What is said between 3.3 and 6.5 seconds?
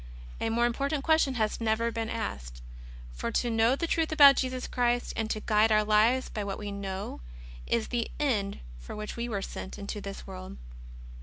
to know the truth about Jesus Christ, and to guide our lives by